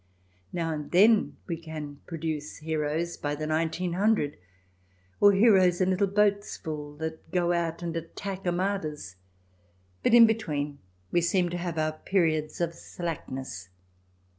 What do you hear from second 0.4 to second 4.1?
Now and then we can produce heroes by the nineteen